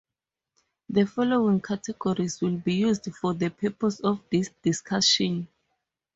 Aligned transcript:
The 0.89 1.05
following 1.05 1.61
categories 1.61 2.41
will 2.41 2.57
be 2.57 2.73
used 2.73 3.13
for 3.13 3.35
the 3.35 3.49
purposes 3.51 3.99
of 4.01 4.19
this 4.31 4.49
discussion. 4.63 5.47